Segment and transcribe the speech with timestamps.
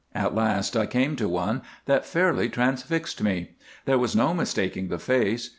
[0.15, 3.51] At last I came to one that fairly transfixed me.
[3.85, 5.49] There was no mistaking the face.